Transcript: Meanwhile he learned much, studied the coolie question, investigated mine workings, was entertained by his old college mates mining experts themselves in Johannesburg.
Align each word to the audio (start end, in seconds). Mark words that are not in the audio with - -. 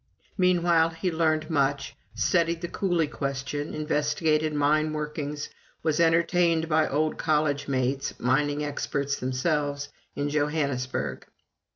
Meanwhile 0.35 0.89
he 0.89 1.11
learned 1.11 1.51
much, 1.51 1.95
studied 2.15 2.61
the 2.61 2.67
coolie 2.67 3.05
question, 3.07 3.75
investigated 3.75 4.51
mine 4.51 4.93
workings, 4.93 5.49
was 5.83 5.99
entertained 5.99 6.67
by 6.67 6.85
his 6.85 6.91
old 6.91 7.19
college 7.19 7.67
mates 7.67 8.19
mining 8.19 8.63
experts 8.63 9.17
themselves 9.17 9.89
in 10.15 10.31
Johannesburg. 10.31 11.27